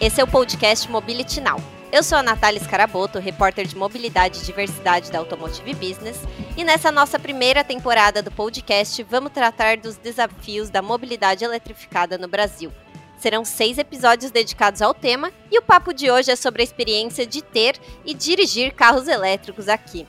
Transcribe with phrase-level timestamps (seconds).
[0.00, 1.62] Esse é o podcast Mobility Now.
[1.92, 6.16] Eu sou a Natália Scaraboto, repórter de mobilidade e diversidade da Automotive Business,
[6.56, 12.28] e nessa nossa primeira temporada do podcast vamos tratar dos desafios da mobilidade eletrificada no
[12.28, 12.72] Brasil.
[13.18, 17.26] Serão seis episódios dedicados ao tema e o papo de hoje é sobre a experiência
[17.26, 20.06] de ter e dirigir carros elétricos aqui.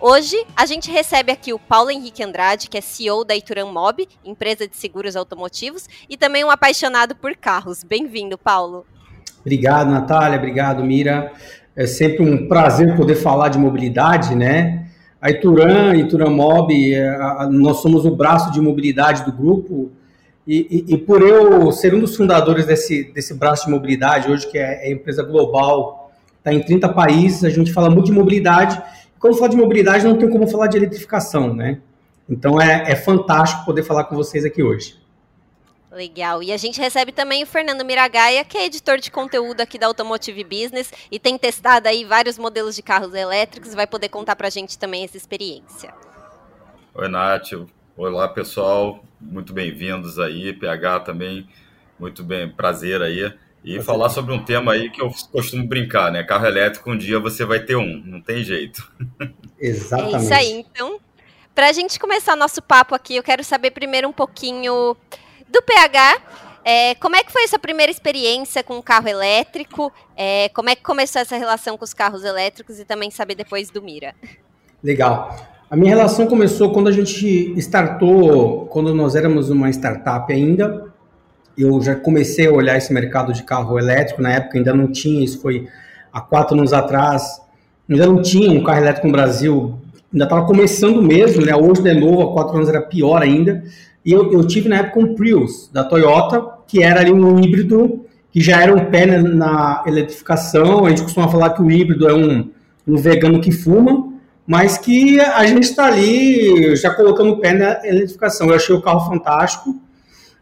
[0.00, 4.06] Hoje, a gente recebe aqui o Paulo Henrique Andrade, que é CEO da Ituran Mob,
[4.24, 7.82] empresa de seguros automotivos, e também um apaixonado por carros.
[7.82, 8.86] Bem-vindo, Paulo.
[9.40, 10.38] Obrigado, Natália.
[10.38, 11.32] Obrigado, Mira.
[11.74, 14.86] É sempre um prazer poder falar de mobilidade, né?
[15.20, 17.18] A Ituran, Ituran Mob, é,
[17.50, 19.90] nós somos o braço de mobilidade do grupo.
[20.46, 24.46] E, e, e, por eu ser um dos fundadores desse, desse braço de mobilidade, hoje
[24.46, 28.80] que é, é empresa global, está em 30 países, a gente fala muito de mobilidade
[29.18, 31.80] quando fala de mobilidade, não tem como falar de eletrificação, né?
[32.28, 34.98] Então é, é fantástico poder falar com vocês aqui hoje.
[35.90, 36.42] Legal.
[36.42, 39.86] E a gente recebe também o Fernando Miragaia, que é editor de conteúdo aqui da
[39.86, 44.48] Automotive Business e tem testado aí vários modelos de carros elétricos, vai poder contar para
[44.48, 45.92] a gente também essa experiência.
[46.94, 47.52] Oi, Nath.
[47.96, 49.02] Olá, pessoal.
[49.20, 50.52] Muito bem-vindos aí.
[50.52, 51.48] PH também,
[51.98, 53.32] muito bem, prazer aí.
[53.68, 56.22] E falar sobre um tema aí que eu costumo brincar, né?
[56.22, 58.90] Carro elétrico, um dia você vai ter um, não tem jeito.
[59.60, 60.14] Exatamente.
[60.14, 60.52] É isso aí.
[60.52, 60.98] Então,
[61.54, 64.96] para a gente começar nosso papo aqui, eu quero saber primeiro um pouquinho
[65.46, 66.16] do PH.
[66.64, 69.92] É, como é que foi essa primeira experiência com o carro elétrico?
[70.16, 73.70] É, como é que começou essa relação com os carros elétricos e também saber depois
[73.70, 74.14] do Mira?
[74.82, 75.36] Legal.
[75.70, 80.90] A minha relação começou quando a gente startou, quando nós éramos uma startup ainda,
[81.58, 85.24] eu já comecei a olhar esse mercado de carro elétrico, na época ainda não tinha,
[85.24, 85.66] isso foi
[86.12, 87.40] há quatro anos atrás,
[87.88, 89.78] ainda não tinha um carro elétrico no Brasil,
[90.12, 91.54] ainda estava começando mesmo, né?
[91.54, 93.62] Hoje de novo, há quatro anos era pior ainda.
[94.04, 98.04] E eu, eu tive na época um Prius da Toyota, que era ali um híbrido
[98.30, 100.86] que já era um pé na eletrificação.
[100.86, 102.50] A gente costuma falar que o híbrido é um,
[102.86, 104.12] um vegano que fuma,
[104.46, 108.48] mas que a gente está ali já colocando o pé na eletrificação.
[108.48, 109.78] Eu achei o carro fantástico.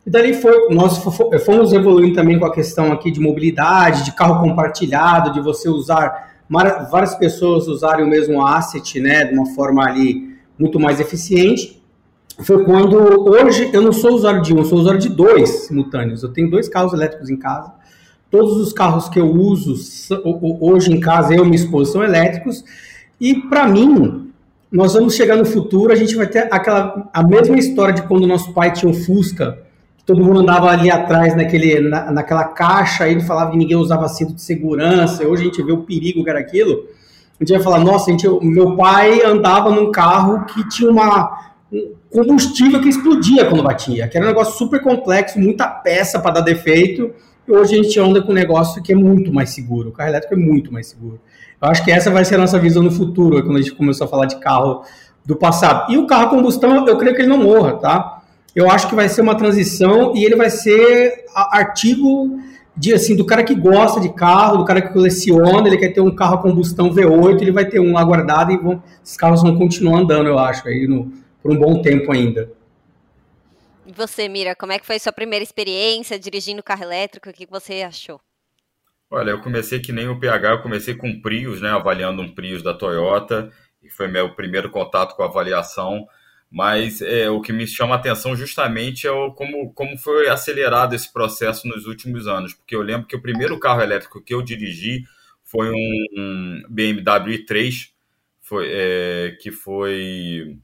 [0.06, 0.99] E dali foi, nós
[1.44, 6.37] fomos evoluindo também com a questão aqui de mobilidade, de carro compartilhado, de você usar,
[6.49, 11.83] várias pessoas usarem o mesmo asset, né, de uma forma ali muito mais eficiente.
[12.39, 12.97] Foi quando,
[13.28, 16.23] hoje, eu não sou usuário de um, eu sou usuário de dois simultâneos.
[16.23, 17.73] Eu tenho dois carros elétricos em casa.
[18.31, 19.75] Todos os carros que eu uso
[20.61, 22.62] hoje em casa, eu e minha esposa, são elétricos.
[23.21, 24.31] E para mim,
[24.71, 28.25] nós vamos chegar no futuro, a gente vai ter aquela a mesma história de quando
[28.25, 29.66] nosso pai tinha um Fusca
[30.06, 34.34] todo mundo andava ali atrás naquele, na, naquela caixa, ele falava que ninguém usava cinto
[34.34, 36.84] de segurança, hoje a gente vê o perigo que era aquilo,
[37.39, 41.93] a gente vai falar, nossa, gente, meu pai andava num carro que tinha uma, um
[42.09, 46.41] combustível que explodia quando batia, que era um negócio super complexo, muita peça para dar
[46.43, 47.11] defeito,
[47.47, 50.11] e hoje a gente anda com um negócio que é muito mais seguro, o carro
[50.11, 51.21] elétrico é muito mais seguro.
[51.61, 54.05] Eu acho que essa vai ser a nossa visão no futuro, quando a gente começou
[54.05, 54.83] a falar de carro
[55.25, 55.91] do passado.
[55.91, 58.16] E o carro a combustão, eu creio que ele não morra, tá?
[58.56, 62.41] Eu acho que vai ser uma transição e ele vai ser artigo
[62.75, 66.00] de assim do cara que gosta de carro, do cara que coleciona, ele quer ter
[66.00, 69.59] um carro a combustão V8, ele vai ter um aguardado e vão, esses carros vão
[69.59, 71.12] continuar andando, eu acho, aí no,
[71.43, 72.50] por um bom tempo ainda.
[73.84, 77.28] E você, Mira, como é que foi sua primeira experiência dirigindo carro elétrico?
[77.28, 78.19] O que você achou?
[79.11, 82.62] Olha, eu comecei que nem o PH, eu comecei com Prius, né, avaliando um Prius
[82.62, 83.53] da Toyota,
[83.83, 86.06] e foi meu primeiro contato com a avaliação
[86.56, 90.94] mas é, o que me chama a atenção justamente é o, como, como foi acelerado
[90.94, 94.41] esse processo nos últimos anos, porque eu lembro que o primeiro carro elétrico que eu
[94.41, 95.05] dirigi
[95.44, 97.91] foi um, um BMW i3,
[98.41, 100.56] foi, é, que foi,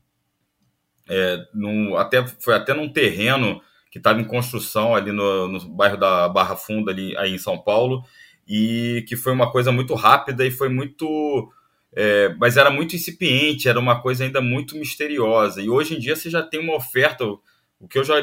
[1.11, 3.61] é, num, até, foi até num terreno
[3.91, 7.59] que estava em construção ali no, no bairro da Barra Funda, ali aí em São
[7.59, 8.03] Paulo,
[8.49, 11.53] e que foi uma coisa muito rápida e foi muito
[11.94, 15.61] é, mas era muito incipiente, era uma coisa ainda muito misteriosa.
[15.61, 18.15] E hoje em dia você já tem uma oferta, o que eu já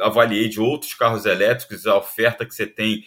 [0.00, 3.04] avaliei de outros carros elétricos, a oferta que você tem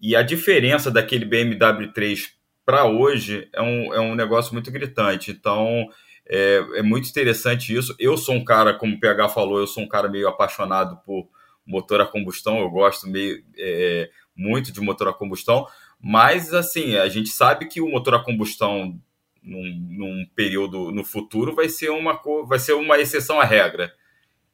[0.00, 2.34] e a diferença daquele BMW 3
[2.64, 5.30] para hoje é um, é um negócio muito gritante.
[5.30, 5.88] Então
[6.28, 7.94] é, é muito interessante isso.
[7.98, 11.28] Eu sou um cara, como o PH falou, eu sou um cara meio apaixonado por
[11.66, 15.66] motor a combustão, eu gosto meio, é, muito de motor a combustão,
[15.98, 19.00] mas assim, a gente sabe que o motor a combustão
[19.44, 23.92] num, num, período no futuro vai ser uma, vai ser uma exceção à regra.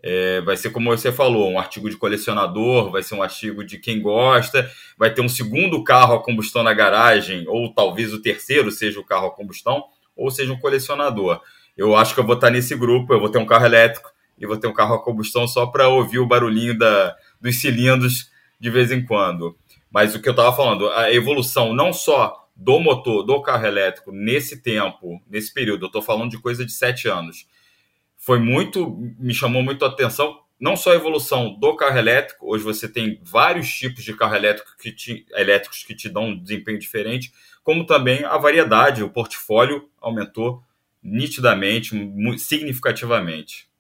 [0.03, 3.79] É, vai ser como você falou, um artigo de colecionador, vai ser um artigo de
[3.79, 8.71] quem gosta, vai ter um segundo carro a combustão na garagem, ou talvez o terceiro
[8.71, 9.85] seja o carro a combustão,
[10.17, 11.41] ou seja um colecionador.
[11.77, 14.47] Eu acho que eu vou estar nesse grupo, eu vou ter um carro elétrico e
[14.47, 18.71] vou ter um carro a combustão só para ouvir o barulhinho da, dos cilindros de
[18.71, 19.57] vez em quando.
[19.91, 24.13] Mas o que eu estava falando, a evolução não só do motor, do carro elétrico,
[24.13, 27.47] nesse tempo, nesse período, eu estou falando de coisa de sete anos,
[28.19, 32.63] foi muito, me chamou muito a atenção, não só a evolução do carro elétrico, hoje
[32.63, 36.79] você tem vários tipos de carro elétrico que te, elétricos que te dão um desempenho
[36.79, 37.33] diferente,
[37.65, 40.63] como também a variedade, o portfólio aumentou
[41.03, 41.97] nitidamente,
[42.37, 43.71] significativamente.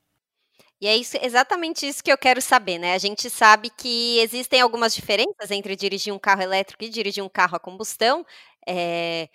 [0.81, 2.94] E é isso, exatamente isso que eu quero saber, né?
[2.94, 7.29] A gente sabe que existem algumas diferenças entre dirigir um carro elétrico e dirigir um
[7.29, 8.25] carro a combustão.
[8.67, 9.29] É,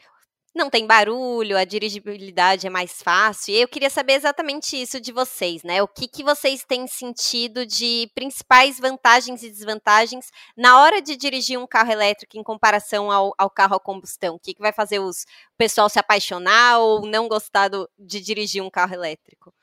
[0.55, 3.53] não tem barulho, a dirigibilidade é mais fácil.
[3.53, 5.83] E eu queria saber exatamente isso de vocês, né?
[5.83, 11.59] O que, que vocês têm sentido de principais vantagens e desvantagens na hora de dirigir
[11.59, 14.35] um carro elétrico em comparação ao, ao carro a combustão?
[14.35, 18.21] O que, que vai fazer os, o pessoal se apaixonar ou não gostar do, de
[18.21, 19.53] dirigir um carro elétrico?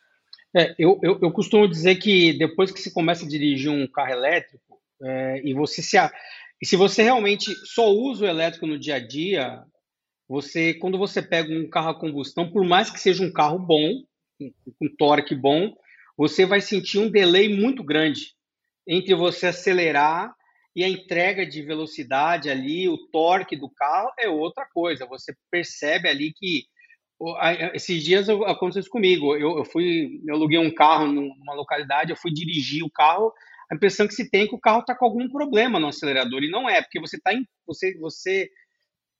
[0.55, 4.13] É, eu, eu, eu, costumo dizer que depois que se começa a dirigir um carro
[4.13, 5.97] elétrico, é, e você se.
[6.63, 9.65] E se você realmente só usa o elétrico no dia a dia,
[10.29, 14.05] você, quando você pega um carro a combustão, por mais que seja um carro bom,
[14.39, 15.75] com um torque bom,
[16.17, 18.35] você vai sentir um delay muito grande
[18.87, 20.33] entre você acelerar
[20.75, 25.05] e a entrega de velocidade ali, o torque do carro é outra coisa.
[25.07, 26.65] Você percebe ali que
[27.75, 29.37] esses dias aconteceu isso comigo.
[29.37, 33.33] Eu, eu fui, eu aluguei um carro numa localidade, eu fui dirigir o carro,
[33.73, 36.43] a impressão que se tem é que o carro está com algum problema no acelerador
[36.43, 37.31] e não é, porque você está
[37.67, 38.51] você você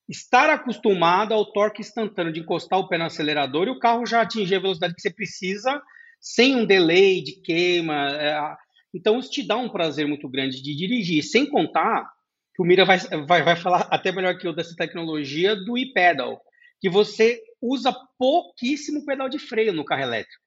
[0.07, 4.21] estar acostumado ao torque instantâneo de encostar o pé no acelerador e o carro já
[4.21, 5.81] atingir a velocidade que você precisa
[6.21, 8.09] sem um delay de queima.
[8.11, 8.55] É,
[8.95, 12.07] então isso te dá um prazer muito grande de dirigir, sem contar
[12.55, 16.43] que o Mira vai, vai, vai falar até melhor que eu dessa tecnologia do e-pedal,
[16.79, 20.43] que você usa pouquíssimo pedal de freio no carro elétrico.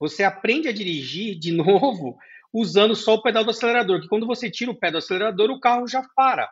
[0.00, 2.16] Você aprende a dirigir de novo
[2.52, 5.60] usando só o pedal do acelerador, que quando você tira o pé do acelerador, o
[5.60, 6.50] carro já para.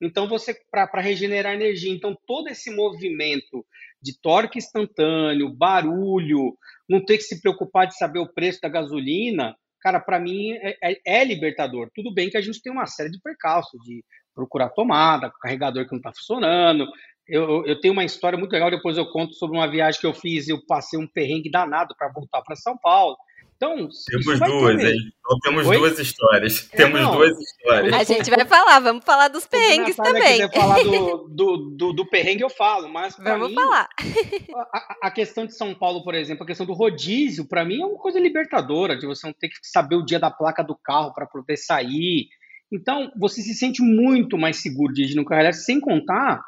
[0.00, 1.92] Então, você para regenerar energia.
[1.92, 3.64] Então, todo esse movimento
[4.02, 6.56] de torque instantâneo, barulho,
[6.88, 10.76] não ter que se preocupar de saber o preço da gasolina, cara, para mim é,
[10.82, 11.90] é, é, libertador.
[11.94, 14.04] Tudo bem que a gente tem uma série de percalços, de
[14.34, 16.86] procurar tomada, carregador que não está funcionando,
[17.26, 20.12] eu, eu, tenho uma história muito legal, depois eu conto sobre uma viagem que eu
[20.12, 23.16] fiz, eu passei um perrengue danado para voltar para São Paulo.
[23.56, 24.96] Então, temos duas, hein?
[25.20, 25.78] Então temos Oi?
[25.78, 26.68] duas histórias.
[26.72, 27.94] É, temos não, duas histórias.
[27.94, 30.22] A gente vai falar, vamos falar dos perrengues também.
[30.42, 33.88] Se quiser falar do, do, do, do, perrengue, eu falo, mas Vamos mim, falar.
[34.72, 37.86] A, a, questão de São Paulo, por exemplo, a questão do rodízio, para mim é
[37.86, 41.14] uma coisa libertadora, de você não ter que saber o dia da placa do carro
[41.14, 42.28] para poder sair.
[42.72, 46.42] Então, você se sente muito mais seguro de no carro elétrico, sem contar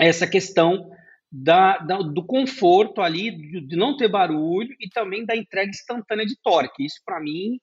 [0.00, 0.88] essa questão
[1.30, 6.26] da, da, do conforto ali, de, de, não ter barulho e também da entrega instantânea
[6.26, 6.84] de torque.
[6.84, 7.58] Isso, para mim,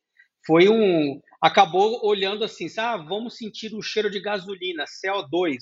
[0.46, 1.20] foi um.
[1.42, 5.58] Acabou olhando assim, ah, vamos sentir o cheiro de gasolina, CO2.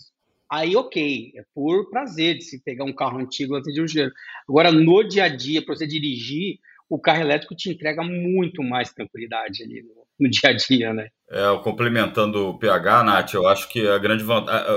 [0.51, 4.11] Aí, ok, é por prazer de se pegar um carro antigo antes de um cheiro.
[4.47, 6.59] Agora, no dia a dia, para você dirigir,
[6.89, 11.07] o carro elétrico te entrega muito mais tranquilidade ali no, no dia a dia, né?
[11.29, 14.25] É, complementando o PH, Nath, eu acho que a grande,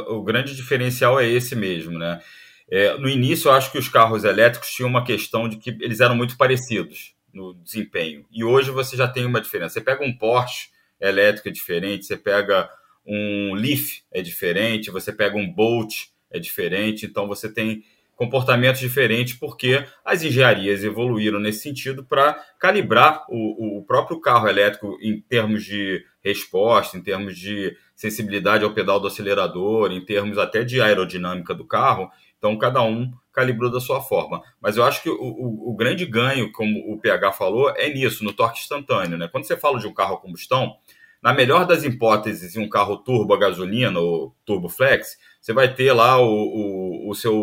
[0.08, 2.20] o grande diferencial é esse mesmo, né?
[2.70, 6.00] É, no início, eu acho que os carros elétricos tinham uma questão de que eles
[6.00, 8.24] eram muito parecidos no desempenho.
[8.32, 9.74] E hoje você já tem uma diferença.
[9.74, 10.68] Você pega um Porsche
[11.00, 12.70] elétrico é diferente, você pega
[13.06, 17.84] um Leaf é diferente, você pega um Bolt é diferente, então você tem
[18.16, 24.96] comportamentos diferentes, porque as engenharias evoluíram nesse sentido para calibrar o, o, próprio carro elétrico
[25.02, 30.62] em termos de resposta, em termos de sensibilidade ao pedal do acelerador, em termos até
[30.62, 32.08] de aerodinâmica do carro.
[32.44, 34.42] Então, cada um calibrou da sua forma.
[34.60, 38.22] Mas eu acho que o, o, o grande ganho, como o PH falou, é nisso,
[38.22, 39.16] no torque instantâneo.
[39.16, 39.26] Né?
[39.28, 40.76] Quando você fala de um carro a combustão,
[41.22, 45.74] na melhor das hipóteses, em um carro turbo a gasolina ou turbo flex, você vai
[45.74, 47.34] ter lá o, o, o seu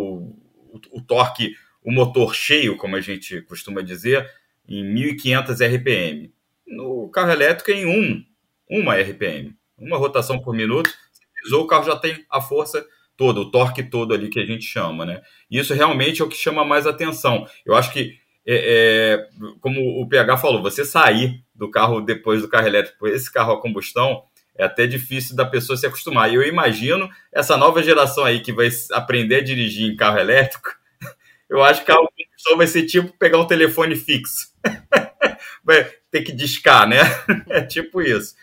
[0.92, 4.30] o, torque, o motor cheio, como a gente costuma dizer,
[4.70, 6.32] em 1500 RPM.
[6.68, 8.24] No carro elétrico, em 1,
[8.70, 9.56] uma RPM.
[9.80, 12.86] Uma rotação por minuto, você pisou, o carro já tem a força
[13.22, 15.22] toda, o torque todo ali que a gente chama, né?
[15.48, 17.46] Isso realmente é o que chama mais atenção.
[17.64, 22.50] Eu acho que, é, é, como o PH falou, você sair do carro depois do
[22.50, 24.24] carro elétrico, esse carro a combustão,
[24.58, 26.32] é até difícil da pessoa se acostumar.
[26.32, 30.72] E eu imagino essa nova geração aí que vai aprender a dirigir em carro elétrico,
[31.48, 34.48] eu acho que a combustão vai ser tipo pegar um telefone fixo.
[35.64, 37.02] vai ter que discar, né?
[37.50, 38.34] É tipo isso.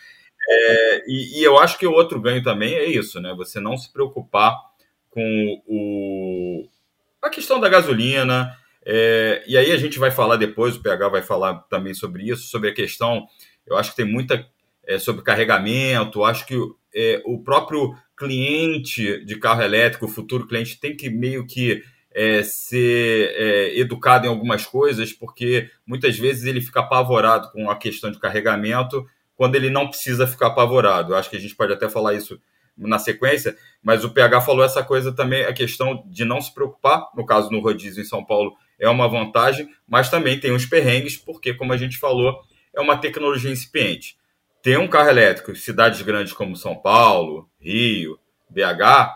[0.49, 3.33] É, e, e, eu acho que o outro ganho também é isso, né?
[3.35, 4.68] Você não se preocupar
[5.09, 6.67] com o,
[7.21, 8.55] a questão da gasolina.
[8.85, 12.47] É, e aí a gente vai falar depois, o PH vai falar também sobre isso,
[12.47, 13.27] sobre a questão.
[13.65, 14.45] Eu acho que tem muita
[14.85, 16.23] é, sobre carregamento.
[16.23, 16.55] Acho que
[16.93, 22.43] é, o próprio cliente de carro elétrico, o futuro cliente, tem que meio que é,
[22.43, 28.11] ser é, educado em algumas coisas, porque muitas vezes ele fica apavorado com a questão
[28.11, 31.15] de carregamento quando ele não precisa ficar apavorado.
[31.15, 32.41] Acho que a gente pode até falar isso
[32.87, 37.09] na sequência, mas o PH falou essa coisa também, a questão de não se preocupar,
[37.15, 41.17] no caso no rodízio em São Paulo é uma vantagem, mas também tem uns perrengues,
[41.17, 42.39] porque, como a gente falou,
[42.73, 44.17] é uma tecnologia incipiente.
[44.63, 48.17] Ter um carro elétrico em cidades grandes como São Paulo, Rio,
[48.49, 49.11] BH,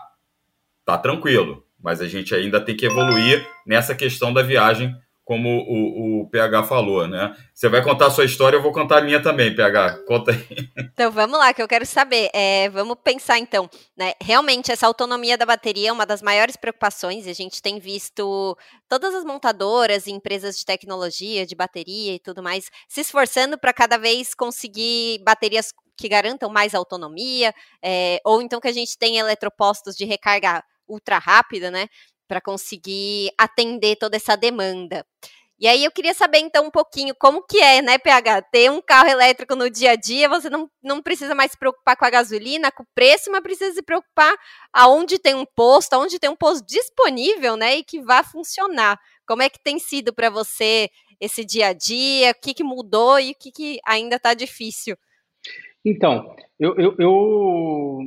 [0.84, 4.94] tá tranquilo, mas a gente ainda tem que evoluir nessa questão da viagem
[5.24, 7.34] como o, o PH falou, né?
[7.54, 10.04] Você vai contar a sua história, eu vou contar a minha também, PH.
[10.06, 10.68] Conta aí.
[10.92, 12.30] Então vamos lá, que eu quero saber.
[12.34, 14.12] É, vamos pensar então, né?
[14.22, 18.56] Realmente, essa autonomia da bateria é uma das maiores preocupações, a gente tem visto
[18.88, 23.72] todas as montadoras e empresas de tecnologia, de bateria e tudo mais, se esforçando para
[23.72, 29.20] cada vez conseguir baterias que garantam mais autonomia, é, ou então que a gente tenha
[29.20, 31.88] eletropostos de recarga ultra rápida, né?
[32.26, 35.04] Para conseguir atender toda essa demanda.
[35.58, 38.82] E aí eu queria saber então um pouquinho como que é, né, PH, ter um
[38.82, 42.10] carro elétrico no dia a dia, você não, não precisa mais se preocupar com a
[42.10, 44.34] gasolina, com o preço, mas precisa se preocupar
[44.72, 48.98] aonde tem um posto, aonde tem um posto disponível, né, e que vá funcionar.
[49.26, 50.90] Como é que tem sido para você
[51.20, 52.32] esse dia a dia?
[52.32, 54.96] O que, que mudou e o que, que ainda está difícil?
[55.84, 57.98] Então, eu, eu, eu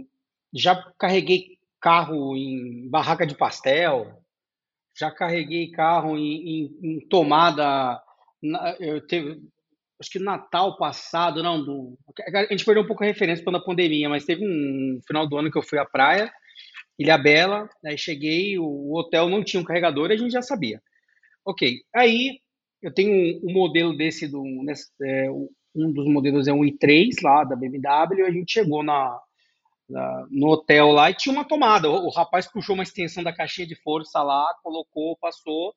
[0.53, 4.21] já carreguei carro em barraca de pastel,
[4.97, 8.01] já carreguei carro em, em, em tomada.
[8.79, 9.39] Eu teve,
[9.99, 11.97] acho que Natal passado, não, do,
[12.33, 15.37] a gente perdeu um pouco a referência quando a pandemia, mas teve um final do
[15.37, 16.31] ano que eu fui à praia,
[16.97, 20.81] Ilha Bela, aí cheguei, o, o hotel não tinha um carregador, a gente já sabia.
[21.45, 22.39] Ok, aí
[22.81, 27.09] eu tenho um, um modelo desse, do, nesse, é, um dos modelos é um i3
[27.21, 28.83] lá da BMW, a gente chegou
[29.89, 31.89] no hotel lá e tinha uma tomada.
[31.89, 35.73] O, o, rapaz puxou uma extensão da caixinha de força lá, colocou, passou.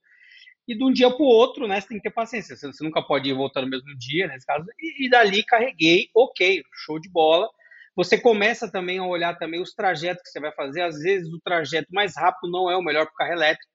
[0.67, 1.81] E de um dia para o outro, né?
[1.81, 2.57] Você tem que ter paciência.
[2.57, 4.65] Você, você nunca pode ir voltar no mesmo dia, nesse caso.
[4.79, 7.49] E, e, dali carreguei, ok, show de bola.
[7.97, 10.83] Você começa também a olhar também os trajetos que você vai fazer.
[10.83, 13.71] Às vezes o trajeto mais rápido não é o melhor para o carro elétrico.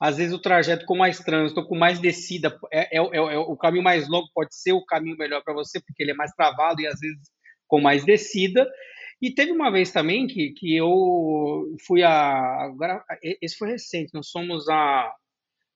[0.00, 3.56] Às vezes o trajeto com mais trânsito, com mais descida, é, é, é, é o
[3.56, 6.80] caminho mais longo pode ser o caminho melhor para você, porque ele é mais travado
[6.80, 7.30] e às vezes
[7.68, 8.68] com mais descida.
[9.24, 12.64] E teve uma vez também que, que eu fui a.
[12.64, 13.02] Agora,
[13.40, 15.10] esse foi recente, nós fomos a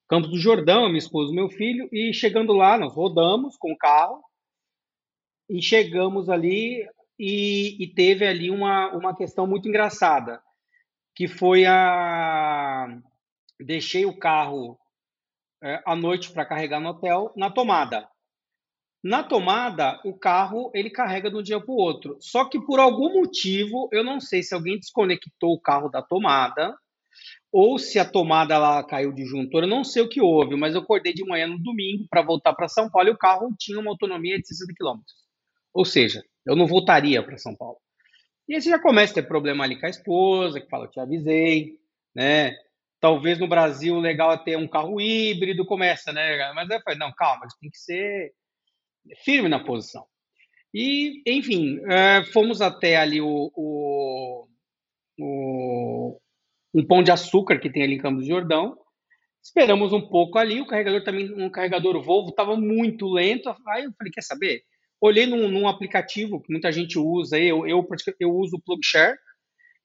[0.06, 3.78] Campos do Jordão, minha esposa e meu filho, e chegando lá, nós rodamos com o
[3.78, 4.22] carro,
[5.48, 6.86] e chegamos ali,
[7.18, 10.42] e, e teve ali uma, uma questão muito engraçada,
[11.16, 13.00] que foi a.
[13.58, 14.78] Deixei o carro
[15.62, 18.06] é, à noite para carregar no hotel na tomada.
[19.02, 22.16] Na tomada, o carro ele carrega de um dia para o outro.
[22.20, 26.74] Só que por algum motivo, eu não sei se alguém desconectou o carro da tomada
[27.52, 30.74] ou se a tomada lá caiu de juntor, eu não sei o que houve, mas
[30.74, 33.80] eu acordei de manhã no domingo para voltar para São Paulo e o carro tinha
[33.80, 35.00] uma autonomia de 60 km.
[35.72, 37.78] Ou seja, eu não voltaria para São Paulo.
[38.48, 40.90] E aí você já começa a ter problema ali com a esposa, que fala, eu
[40.90, 41.78] te avisei,
[42.14, 42.56] né?
[43.00, 46.52] Talvez no Brasil o legal é ter um carro híbrido, começa, né?
[46.54, 48.32] Mas eu falei, não, calma, tem que ser
[49.24, 50.04] firme na posição.
[50.72, 54.48] E, enfim, é, fomos até ali o, o,
[55.18, 56.20] o,
[56.74, 58.76] um pão de açúcar que tem ali em Campos do Jordão.
[59.42, 63.48] Esperamos um pouco ali, o carregador também, um carregador Volvo, estava muito lento.
[63.68, 64.62] Aí eu falei, quer saber?
[65.00, 67.86] Olhei num, num aplicativo que muita gente usa, eu, eu,
[68.20, 69.16] eu uso o PlugShare.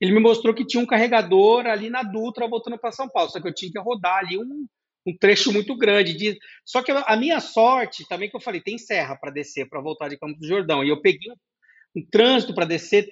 [0.02, 3.40] Ele me mostrou que tinha um carregador ali na Dutra voltando para São Paulo, só
[3.40, 4.68] que eu tinha que rodar ali um,
[5.06, 6.14] um trecho muito grande.
[6.14, 6.40] De...
[6.66, 10.08] Só que a minha sorte, também que eu falei, tem serra para descer, para voltar
[10.10, 10.84] de Campos do Jordão.
[10.84, 11.36] E eu peguei um,
[12.02, 13.10] um trânsito para descer,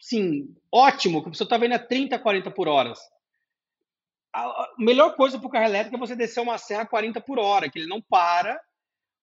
[0.00, 2.92] sim, ótimo, que a pessoa estava indo a 30, 40 por hora.
[4.34, 7.38] A melhor coisa para o carro elétrico é você descer uma serra a 40 por
[7.38, 8.60] hora, que ele não para.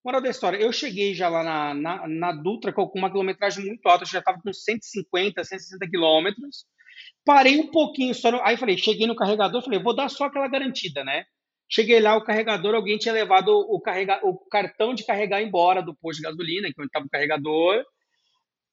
[0.03, 3.88] Moral da história, eu cheguei já lá na, na, na Dutra com uma quilometragem muito
[3.88, 6.65] alta, eu já estava com 150, 160 quilômetros.
[7.25, 8.31] Parei um pouquinho só.
[8.31, 8.39] No...
[8.43, 11.25] Aí falei, cheguei no carregador, falei, vou dar só aquela garantida, né?
[11.67, 15.95] Cheguei lá, o carregador, alguém tinha levado o, carrega, o cartão de carregar embora do
[15.95, 17.84] posto de gasolina, que onde estava o carregador.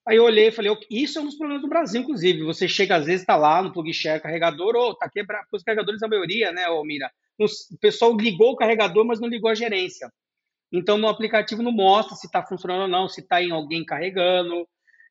[0.06, 2.42] Aí eu olhei e falei, isso é um dos problemas do Brasil, inclusive.
[2.42, 5.46] Você chega, às vezes, está lá no plug share carregador, ou oh, tá quebrado.
[5.52, 7.10] Os carregadores, a maioria, né, ô Mira?
[7.38, 10.10] O pessoal ligou o carregador, mas não ligou a gerência.
[10.72, 14.66] Então, no aplicativo não mostra se está funcionando ou não, se está em alguém carregando.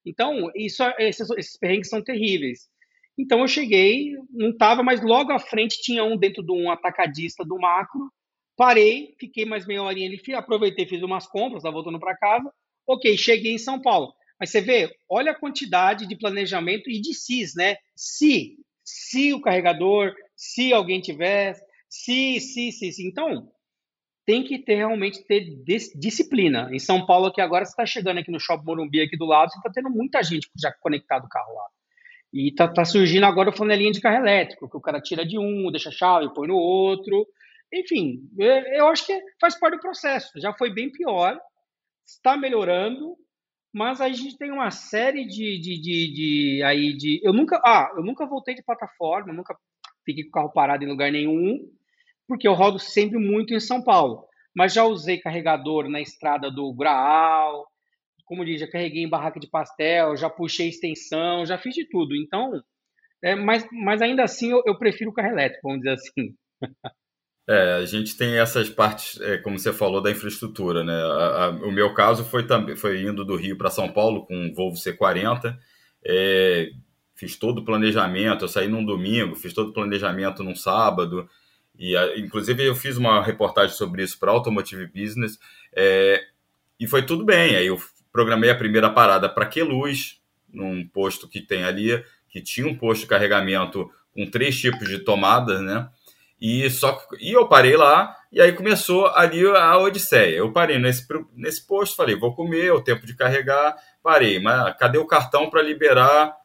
[0.06, 2.68] Então, isso, esses, esses perrengues são terríveis.
[3.18, 7.44] Então eu cheguei, não estava, mas logo à frente tinha um dentro de um atacadista
[7.44, 8.12] do macro.
[8.56, 12.52] Parei, fiquei mais meia horinha ali, aproveitei, fiz umas compras, estava voltando para casa.
[12.88, 14.14] Ok, cheguei em São Paulo.
[14.40, 17.78] Mas você vê, olha a quantidade de planejamento e de sis, né?
[17.96, 21.56] Se, se o carregador, se alguém tiver,
[21.88, 23.08] se, se, se, se.
[23.08, 23.52] Então,
[24.26, 25.46] tem que ter realmente ter
[25.96, 26.70] disciplina.
[26.72, 29.52] Em São Paulo, aqui agora, você está chegando aqui no Shopping Morumbi, aqui do lado,
[29.52, 31.66] você está tendo muita gente já conectado o carro lá.
[32.34, 35.38] E tá, tá, surgindo agora o flanelinha de carro elétrico, que o cara tira de
[35.38, 37.28] um, deixa a chave, põe no outro.
[37.74, 40.32] Enfim, eu acho que faz parte do processo.
[40.38, 41.38] Já foi bem pior,
[42.06, 43.18] está melhorando,
[43.74, 47.20] mas a gente tem uma série de, de, de, de, aí de.
[47.24, 49.56] Eu nunca, ah, eu nunca voltei de plataforma, nunca
[50.06, 51.70] fiquei com o carro parado em lugar nenhum
[52.32, 54.26] porque eu rodo sempre muito em São Paulo.
[54.56, 57.68] Mas já usei carregador na estrada do Graal,
[58.32, 62.16] como diz, já carreguei em barraca de pastel, já puxei extensão, já fiz de tudo.
[62.16, 62.50] Então,
[63.22, 66.34] é, mas, mas ainda assim eu, eu prefiro o carro elétrico, vamos dizer assim.
[67.50, 70.94] É, a gente tem essas partes, é, como você falou, da infraestrutura, né?
[70.94, 74.34] A, a, o meu caso foi também foi indo do Rio para São Paulo com
[74.34, 75.58] um Volvo C40.
[76.06, 76.70] É,
[77.14, 81.28] fiz todo o planejamento, eu saí num domingo, fiz todo o planejamento num sábado.
[81.78, 85.38] E, inclusive, eu fiz uma reportagem sobre isso para Automotive Business
[85.76, 86.24] é,
[86.80, 87.56] e foi tudo bem.
[87.56, 87.78] Aí eu
[88.12, 90.20] programei a primeira parada para Queluz,
[90.52, 95.00] num posto que tem ali, que tinha um posto de carregamento com três tipos de
[95.00, 95.88] tomadas, né?
[96.40, 100.38] E, só, e eu parei lá, e aí começou ali a odisseia.
[100.38, 104.98] Eu parei nesse, nesse posto, falei, vou comer, o tempo de carregar, parei, mas cadê
[104.98, 106.36] o cartão para liberar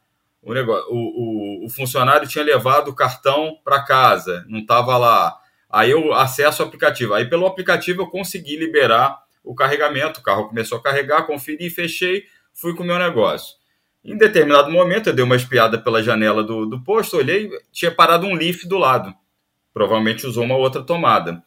[0.42, 5.34] o, negócio, o, o, o funcionário tinha levado o cartão para casa, não estava lá.
[5.68, 7.14] Aí eu acesso o aplicativo.
[7.14, 10.20] Aí pelo aplicativo eu consegui liberar o carregamento.
[10.20, 13.54] O carro começou a carregar, conferi, fechei, fui com o meu negócio.
[14.04, 18.26] Em determinado momento eu dei uma espiada pela janela do, do posto, olhei, tinha parado
[18.26, 19.14] um Leaf do lado.
[19.72, 21.42] Provavelmente usou uma outra tomada.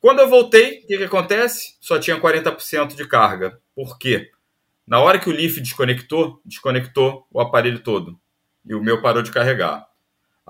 [0.00, 1.76] Quando eu voltei, o que, que acontece?
[1.80, 3.58] Só tinha 40% de carga.
[3.74, 4.30] Por quê?
[4.86, 8.18] Na hora que o Leaf desconectou, desconectou o aparelho todo
[8.64, 9.86] e o meu parou de carregar.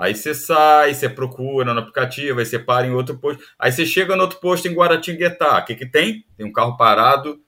[0.03, 3.41] Aí você sai, você procura no aplicativo, aí você para em outro posto.
[3.57, 5.59] Aí você chega no outro posto em Guaratinguetá.
[5.59, 6.27] O que, que tem?
[6.37, 7.41] Tem um carro parado,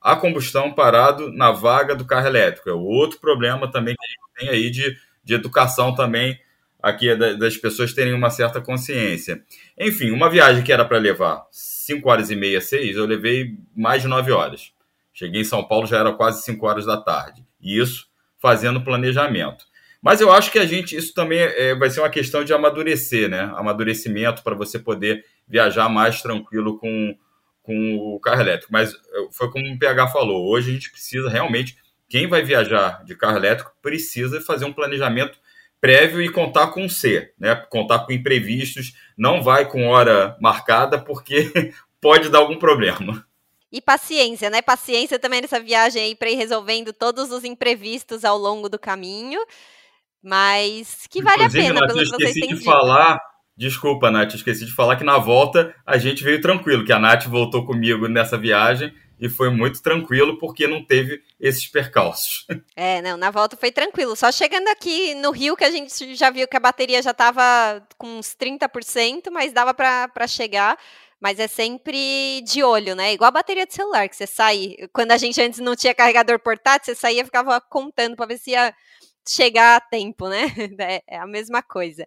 [0.00, 2.70] a combustão parado na vaga do carro elétrico.
[2.70, 6.40] É outro problema também que a gente tem aí de, de educação também,
[6.82, 9.44] aqui é das pessoas terem uma certa consciência.
[9.78, 14.00] Enfim, uma viagem que era para levar 5 horas e meia, 6, eu levei mais
[14.00, 14.72] de 9 horas.
[15.12, 17.44] Cheguei em São Paulo já era quase 5 horas da tarde.
[17.60, 19.67] E isso fazendo planejamento.
[20.08, 23.28] Mas eu acho que a gente, isso também é, vai ser uma questão de amadurecer,
[23.28, 23.52] né?
[23.54, 27.14] Amadurecimento para você poder viajar mais tranquilo com,
[27.62, 28.72] com o carro elétrico.
[28.72, 28.94] Mas
[29.30, 31.76] foi como o PH falou, hoje a gente precisa realmente,
[32.08, 35.38] quem vai viajar de carro elétrico precisa fazer um planejamento
[35.78, 37.54] prévio e contar com C, né?
[37.68, 41.52] Contar com imprevistos, não vai com hora marcada, porque
[42.00, 43.26] pode dar algum problema.
[43.70, 44.62] E paciência, né?
[44.62, 49.38] Paciência também nessa viagem aí para ir resolvendo todos os imprevistos ao longo do caminho.
[50.22, 53.18] Mas que vale Inclusive, a pena, Nath, pelo que vocês têm de falar,
[53.58, 57.24] Desculpa, Nath, esqueci de falar que na volta a gente veio tranquilo, que a Nath
[57.26, 62.46] voltou comigo nessa viagem e foi muito tranquilo porque não teve esses percalços.
[62.76, 64.14] É, não, na volta foi tranquilo.
[64.14, 67.84] Só chegando aqui no Rio que a gente já viu que a bateria já estava
[67.98, 70.78] com uns 30%, mas dava para chegar.
[71.20, 73.12] Mas é sempre de olho, né?
[73.12, 74.76] Igual a bateria de celular, que você sai.
[74.92, 78.38] Quando a gente antes não tinha carregador portátil, você saía e ficava contando para ver
[78.38, 78.72] se ia
[79.26, 80.42] chegar a tempo, né?
[80.80, 82.06] É, é a mesma coisa.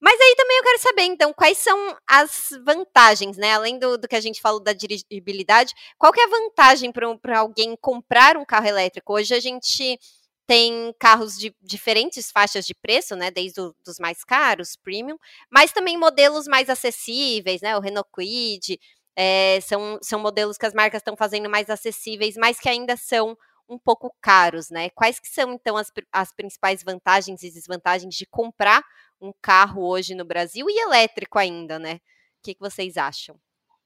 [0.00, 3.54] Mas aí também eu quero saber, então, quais são as vantagens, né?
[3.54, 7.38] Além do, do que a gente falou da dirigibilidade, qual que é a vantagem para
[7.38, 9.14] alguém comprar um carro elétrico?
[9.14, 9.98] Hoje a gente
[10.46, 13.30] tem carros de diferentes faixas de preço, né?
[13.30, 15.18] Desde os mais caros, premium,
[15.50, 17.76] mas também modelos mais acessíveis, né?
[17.76, 18.78] O Renault Kwid,
[19.16, 23.36] é, são, são modelos que as marcas estão fazendo mais acessíveis, mas que ainda são
[23.68, 24.90] um pouco caros, né?
[24.90, 28.82] Quais que são, então, as, as principais vantagens e desvantagens de comprar
[29.20, 31.94] um carro hoje no Brasil e elétrico ainda, né?
[31.94, 32.00] O
[32.42, 33.36] que, que vocês acham?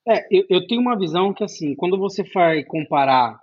[0.06, 3.40] É, eu, eu tenho uma visão que, assim, quando você vai comparar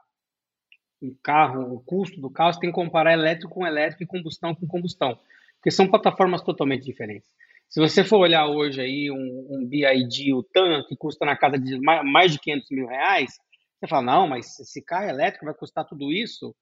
[1.02, 4.54] um carro, o custo do carro, você tem que comparar elétrico com elétrico e combustão
[4.54, 5.18] com combustão,
[5.56, 7.30] porque são plataformas totalmente diferentes.
[7.70, 11.58] Se você for olhar hoje aí um, um BID, o TAN, que custa na casa
[11.58, 13.40] de mais de 500 mil reais,
[13.80, 16.54] você fala, não, mas esse carro elétrico vai custar tudo isso?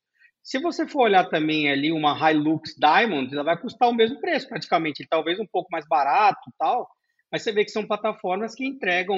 [0.43, 4.47] Se você for olhar também ali uma Hilux Diamond, ela vai custar o mesmo preço
[4.47, 6.87] praticamente, talvez um pouco mais barato tal,
[7.31, 9.17] mas você vê que são plataformas que entregam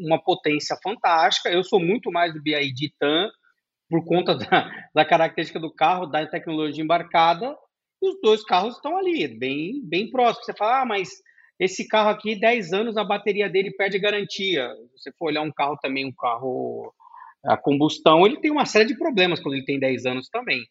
[0.00, 1.50] uma potência fantástica.
[1.50, 3.30] Eu sou muito mais do BID TAN
[3.88, 7.56] por conta da, da característica do carro, da tecnologia embarcada,
[8.02, 10.46] e os dois carros estão ali, bem, bem próximos.
[10.46, 11.10] Você fala, ah, mas
[11.60, 14.68] esse carro aqui, 10 anos, a bateria dele perde garantia.
[14.96, 16.92] Se você for olhar um carro também, um carro
[17.46, 20.66] a combustão, ele tem uma série de problemas quando ele tem 10 anos também.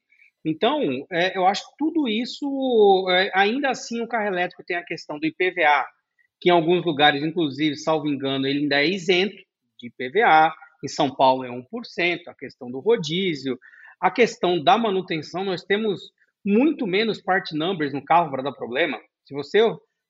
[0.46, 4.84] Então, é, eu acho que tudo isso, é, ainda assim, o carro elétrico tem a
[4.84, 5.86] questão do IPVA,
[6.42, 9.38] que em alguns lugares, inclusive, salvo engano, ele ainda é isento
[9.80, 10.54] de IPVA.
[10.84, 13.58] Em São Paulo é 1%, a questão do rodízio,
[14.02, 16.12] a questão da manutenção, nós temos
[16.46, 19.00] muito menos part numbers no carro para dar problema.
[19.24, 19.60] Se você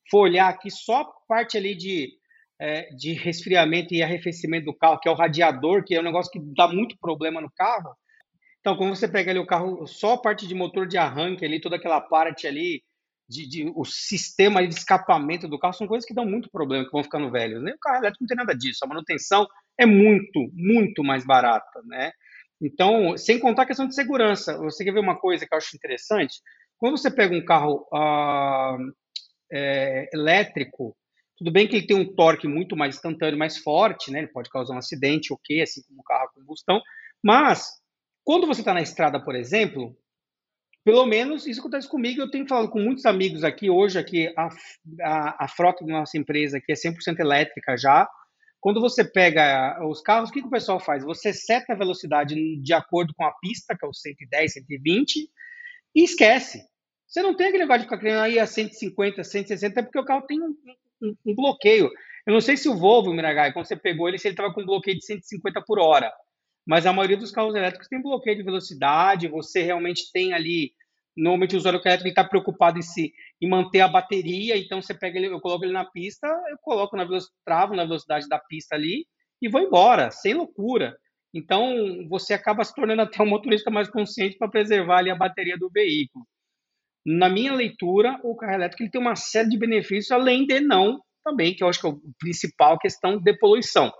[0.09, 2.09] for olhar aqui só parte ali de,
[2.59, 6.31] é, de resfriamento e arrefecimento do carro, que é o radiador, que é um negócio
[6.31, 7.95] que dá muito problema no carro.
[8.59, 11.59] Então, quando você pega ali o carro, só a parte de motor de arranque ali,
[11.59, 12.81] toda aquela parte ali,
[13.27, 16.91] de, de, o sistema de escapamento do carro, são coisas que dão muito problema, que
[16.91, 17.61] vão ficando velhos.
[17.61, 17.73] Né?
[17.73, 18.79] O carro elétrico não tem nada disso.
[18.83, 22.11] A manutenção é muito, muito mais barata, né?
[22.61, 24.57] Então, sem contar a questão de segurança.
[24.59, 26.39] Você quer ver uma coisa que eu acho interessante?
[26.77, 28.77] Quando você pega um carro ah,
[29.51, 30.95] é, elétrico,
[31.37, 34.19] tudo bem que ele tem um torque muito mais instantâneo, mais forte, né?
[34.19, 36.81] Ele pode causar um acidente, ok, assim como um carro a combustão.
[37.23, 37.69] Mas,
[38.23, 39.97] quando você está na estrada, por exemplo,
[40.83, 42.21] pelo menos isso acontece comigo.
[42.21, 43.69] Eu tenho falado com muitos amigos aqui.
[43.69, 44.49] Hoje, aqui, a,
[45.01, 48.07] a, a frota da nossa empresa aqui é 100% elétrica já.
[48.59, 51.03] Quando você pega os carros, o que, que o pessoal faz?
[51.03, 55.29] Você seta a velocidade de acordo com a pista, que é o 110, 120,
[55.95, 56.63] e esquece.
[57.05, 60.05] Você não tem aquele negócio de ficar querendo aí a 150, 160, é porque o
[60.05, 60.55] carro tem um,
[61.25, 61.89] um, bloqueio.
[62.25, 64.65] Eu não sei se o Volvo, Miragai, quando você pegou ele, se ele estava com
[64.65, 66.11] bloqueio de 150 por hora.
[66.65, 70.71] Mas a maioria dos carros elétricos tem bloqueio de velocidade, você realmente tem ali
[71.15, 75.17] Normalmente o usuário elétrico está preocupado em, se, em manter a bateria, então você pega
[75.17, 78.75] ele, eu coloco ele na pista, eu coloco na velocidade, travo na velocidade da pista
[78.75, 79.05] ali
[79.41, 80.97] e vou embora, sem loucura.
[81.33, 85.57] Então você acaba se tornando até um motorista mais consciente para preservar ali a bateria
[85.57, 86.25] do veículo.
[87.05, 90.99] Na minha leitura, o carro elétrico ele tem uma série de benefícios, além de não
[91.23, 93.91] também, que eu acho que é o principal questão de poluição.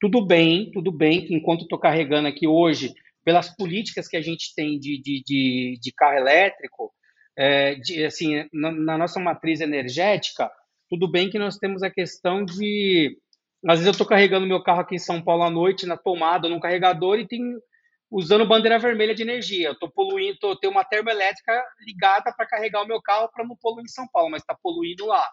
[0.00, 2.94] Tudo bem, tudo bem que enquanto estou carregando aqui hoje
[3.24, 6.92] pelas políticas que a gente tem de, de, de, de carro elétrico,
[7.36, 10.50] é, de, assim, na, na, nossa matriz energética,
[10.88, 13.16] tudo bem que nós temos a questão de.
[13.66, 16.48] Às vezes eu estou carregando meu carro aqui em São Paulo à noite, na tomada,
[16.48, 17.42] num carregador, e tem
[18.10, 19.68] usando bandeira vermelha de energia.
[19.68, 23.56] Eu estou poluindo, tô, tenho uma termoelétrica ligada para carregar o meu carro para não
[23.56, 25.28] poluir em São Paulo, mas está poluindo lá.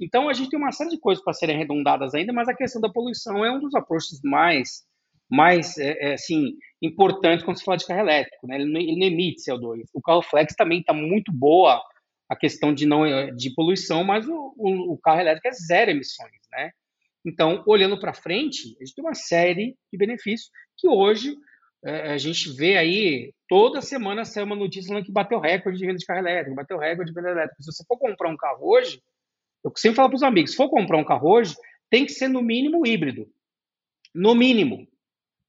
[0.00, 2.80] Então a gente tem uma série de coisas para serem arredondadas ainda, mas a questão
[2.80, 4.88] da poluição é um dos approaches mais
[5.30, 8.56] mais é, é, assim, importante quando se fala de carro elétrico, né?
[8.56, 9.84] Ele não, ele não emite CO2.
[9.94, 11.80] O carro flex também está muito boa
[12.28, 13.04] a questão de não
[13.36, 16.72] de poluição, mas o, o, o carro elétrico é zero emissões, né?
[17.24, 21.36] Então, olhando para frente, a gente tem uma série de benefícios que hoje
[21.82, 25.98] a gente vê aí toda semana sai uma notícia falando que bateu recorde de venda
[25.98, 27.62] de carro elétrico, bateu recorde de venda elétrica.
[27.62, 29.02] Se você for comprar um carro hoje,
[29.64, 31.54] eu sempre falo para os amigos, se for comprar um carro hoje,
[31.88, 33.28] tem que ser no mínimo híbrido.
[34.14, 34.86] No mínimo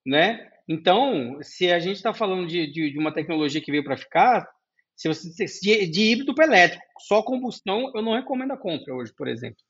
[0.06, 0.50] né?
[0.68, 4.48] Então, se a gente está falando de, de, de, uma tecnologia que veio para ficar,
[4.96, 9.14] se você de, de híbrido para elétrico, só combustão, eu não recomendo a compra hoje,
[9.14, 9.62] por exemplo.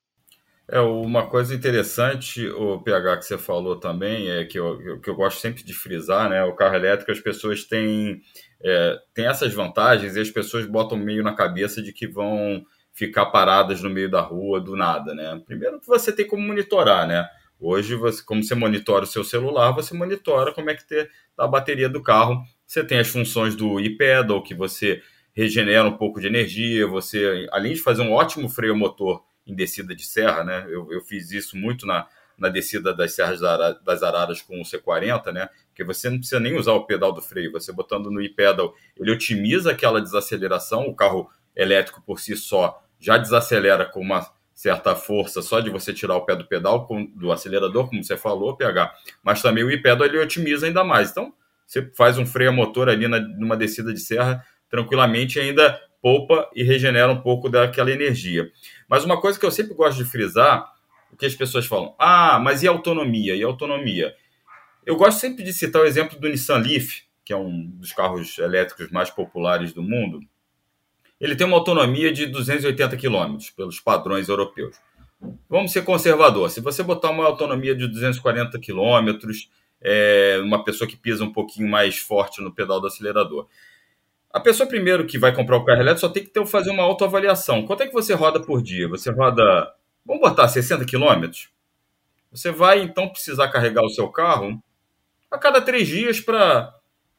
[0.72, 5.16] É, uma coisa interessante, o PH que você falou também, é que eu, que eu
[5.16, 6.46] gosto sempre de frisar, né?
[6.46, 8.22] O carro elétrico, as pessoas têm,
[8.64, 13.26] é, têm essas vantagens e as pessoas botam meio na cabeça de que vão ficar
[13.26, 15.42] paradas no meio da rua do nada, né?
[15.46, 17.28] Primeiro que você tem como monitorar, né?
[17.60, 21.06] Hoje, você, como você monitora o seu celular, você monitora como é que está
[21.38, 22.42] a bateria do carro.
[22.66, 25.02] Você tem as funções do e-pedal, que você
[25.34, 26.88] regenera um pouco de energia.
[26.88, 29.22] Você, além de fazer um ótimo freio motor
[29.52, 30.66] em descida de serra, né?
[30.68, 33.40] Eu, eu fiz isso muito na, na descida das serras
[33.84, 35.50] das Araras com o C40, né?
[35.68, 37.52] Porque você não precisa nem usar o pedal do freio.
[37.52, 40.88] Você botando no e-pedal, ele otimiza aquela desaceleração.
[40.88, 45.92] O carro elétrico por si só já desacelera com uma certa força só de você
[45.92, 50.06] tirar o pé do pedal, do acelerador, como você falou, PH, mas também o e-pedal
[50.06, 51.10] ele otimiza ainda mais.
[51.10, 51.34] Então,
[51.66, 56.50] você faz um freio a motor ali na, numa descida de serra, tranquilamente ainda poupa
[56.56, 58.52] e regenera um pouco daquela energia.
[58.88, 60.72] Mas uma coisa que eu sempre gosto de frisar,
[61.12, 63.36] o que as pessoas falam, ah, mas e autonomia?
[63.36, 64.16] E autonomia?
[64.86, 68.38] Eu gosto sempre de citar o exemplo do Nissan Leaf, que é um dos carros
[68.40, 70.20] elétricos mais populares do mundo,
[71.22, 74.76] ele tem uma autonomia de 280 km pelos padrões europeus.
[75.48, 76.50] Vamos ser conservador.
[76.50, 79.30] Se você botar uma autonomia de 240 km,
[79.80, 83.48] é, uma pessoa que pisa um pouquinho mais forte no pedal do acelerador.
[84.34, 86.84] A pessoa primeiro que vai comprar o carro elétrico só tem que ter, fazer uma
[86.84, 87.66] autoavaliação.
[87.66, 88.88] Quanto é que você roda por dia?
[88.88, 89.74] Você roda,
[90.06, 91.30] vamos botar 60 km?
[92.32, 94.62] Você vai então precisar carregar o seu carro
[95.30, 96.74] a cada três dias para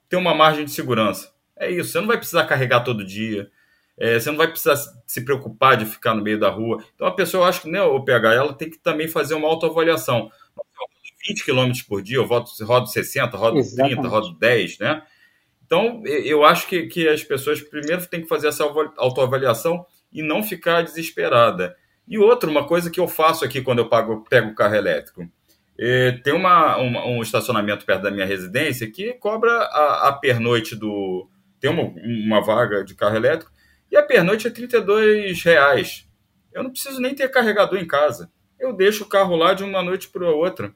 [0.09, 1.33] ter uma margem de segurança.
[1.57, 1.91] É isso.
[1.91, 3.51] Você não vai precisar carregar todo dia.
[3.97, 6.83] É, você não vai precisar se preocupar de ficar no meio da rua.
[6.95, 9.49] Então a pessoa, eu acho que né, o PH, ela tem que também fazer uma
[9.49, 10.31] autoavaliação.
[11.29, 13.95] 20 km por dia, eu rodo, rodo 60, rodo Exatamente.
[13.95, 15.03] 30, rodo 10, né?
[15.65, 18.65] Então, eu acho que, que as pessoas primeiro têm que fazer essa
[18.97, 21.77] autoavaliação e não ficar desesperada.
[22.07, 25.27] E outra, uma coisa que eu faço aqui quando eu pago, pego o carro elétrico.
[25.79, 30.77] É, tem uma, uma, um estacionamento perto da minha residência que cobra a, a pernoite
[30.77, 31.29] do.
[31.59, 33.51] Tem uma, uma vaga de carro elétrico
[33.91, 36.09] e a pernoite é 32 reais.
[36.53, 38.31] Eu não preciso nem ter carregador em casa.
[38.59, 40.75] Eu deixo o carro lá de uma noite para outra.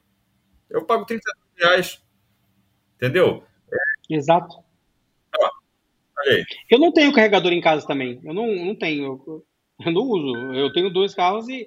[0.69, 2.03] Eu pago 32 reais.
[2.97, 3.45] Entendeu?
[4.09, 4.66] Exato.
[6.71, 8.21] Eu não tenho carregador em casa também.
[8.25, 9.45] Eu não, não tenho.
[9.85, 10.35] Eu não uso.
[10.55, 11.67] Eu tenho dois carros e,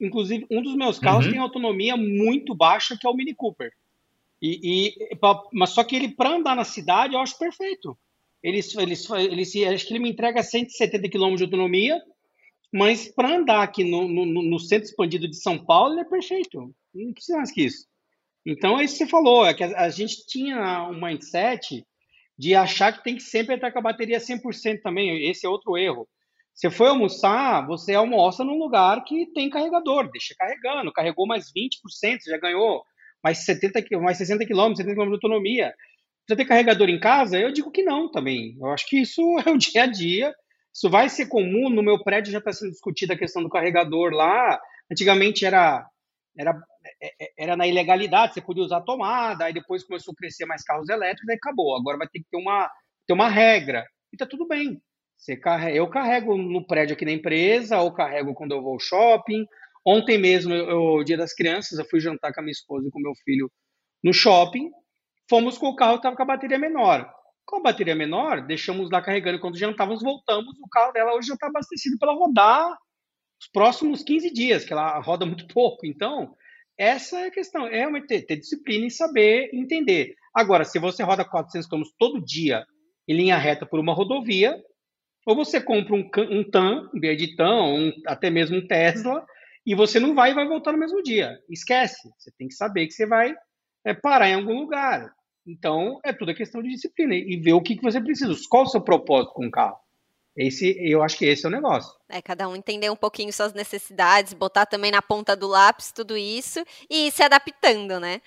[0.00, 1.32] inclusive, um dos meus carros uhum.
[1.32, 3.72] tem autonomia muito baixa, que é o Mini Cooper.
[4.40, 5.18] E, e
[5.52, 7.98] mas só que ele, para andar na cidade, eu acho perfeito.
[8.42, 8.94] Ele, ele,
[9.32, 12.00] ele, acho que ele me entrega 170 km de autonomia,
[12.72, 16.72] mas para andar aqui no, no, no, centro expandido de São Paulo, ele é perfeito.
[16.94, 17.86] Não precisa mais que isso.
[18.46, 21.84] Então, é isso que você falou, é que a, a gente tinha um mindset
[22.38, 25.28] de achar que tem que sempre estar com a bateria 100% também.
[25.28, 26.08] Esse é outro erro.
[26.54, 32.20] Você foi almoçar, você almoça num lugar que tem carregador, deixa carregando, carregou mais 20%,
[32.20, 32.82] você já ganhou
[33.22, 35.72] mais 70, mais 60 km, 70 km de autonomia.
[36.26, 37.38] Você tem carregador em casa?
[37.38, 38.56] Eu digo que não também.
[38.60, 40.34] Eu acho que isso é o dia a dia.
[40.74, 41.70] Isso vai ser comum.
[41.70, 44.60] No meu prédio já está sendo discutida a questão do carregador lá.
[44.90, 45.86] Antigamente era,
[46.38, 46.56] era,
[47.02, 50.62] é, é, era na ilegalidade, você podia usar tomada, aí depois começou a crescer mais
[50.62, 51.76] carros elétricos, aí acabou.
[51.76, 52.70] Agora vai ter que ter uma,
[53.06, 53.84] ter uma regra.
[54.12, 54.80] E tá tudo bem.
[55.16, 58.78] Você carrega, eu carrego no prédio aqui na empresa, ou carrego quando eu vou ao
[58.78, 59.44] shopping.
[59.84, 63.00] Ontem mesmo, eu, dia das crianças, eu fui jantar com a minha esposa e com
[63.00, 63.50] meu filho
[64.02, 64.70] no shopping.
[65.28, 67.12] Fomos com o carro estava com a bateria menor.
[67.44, 69.40] Com a bateria menor, deixamos lá carregando.
[69.40, 70.54] Quando jantávamos, voltamos.
[70.60, 72.78] O carro dela hoje já está abastecido para rodar
[73.40, 75.86] os próximos 15 dias, que ela roda muito pouco.
[75.86, 76.34] Então,
[76.76, 77.66] essa é a questão.
[77.66, 80.14] É realmente ter, ter disciplina e saber entender.
[80.34, 82.64] Agora, se você roda 400 km todo dia
[83.08, 84.56] em linha reta por uma rodovia,
[85.26, 89.26] ou você compra um, um TAM, um de um, até mesmo um Tesla,
[89.66, 91.38] e você não vai e vai voltar no mesmo dia.
[91.50, 92.08] Esquece.
[92.18, 93.34] Você tem que saber que você vai
[93.84, 95.12] é, parar em algum lugar.
[95.46, 98.34] Então, é tudo a questão de disciplina e ver o que, que você precisa.
[98.48, 99.76] Qual o seu propósito com o carro?
[100.36, 101.92] Esse, eu acho que esse é o negócio.
[102.08, 106.16] É, cada um entender um pouquinho suas necessidades, botar também na ponta do lápis tudo
[106.16, 108.20] isso e ir se adaptando, né?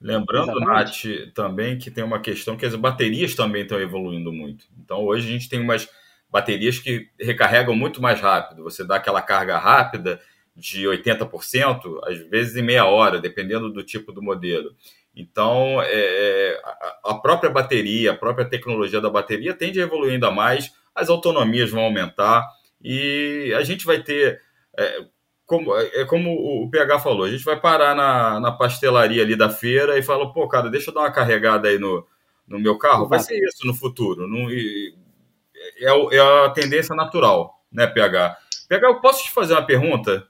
[0.00, 4.64] Lembrando, Nath, também que tem uma questão que as baterias também estão evoluindo muito.
[4.78, 5.86] Então, hoje a gente tem umas
[6.30, 8.62] baterias que recarregam muito mais rápido.
[8.62, 10.18] Você dá aquela carga rápida
[10.56, 14.74] de 80%, às vezes em meia hora, dependendo do tipo do modelo.
[15.14, 16.60] Então, é, é
[17.04, 21.70] a própria bateria, a própria tecnologia da bateria tende a evoluir ainda mais, as autonomias
[21.70, 22.46] vão aumentar
[22.82, 24.40] e a gente vai ter,
[24.76, 25.04] é,
[25.44, 26.30] como, é como
[26.64, 30.32] o PH falou, a gente vai parar na, na pastelaria ali da feira e fala,
[30.32, 32.06] pô, cara, deixa eu dar uma carregada aí no,
[32.46, 33.08] no meu carro.
[33.08, 34.26] Vai ser isso no futuro.
[34.26, 38.36] Não, é, é a tendência natural, né, PH?
[38.68, 40.26] PH, eu posso te fazer uma pergunta?